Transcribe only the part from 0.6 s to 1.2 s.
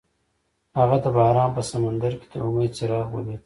هغه د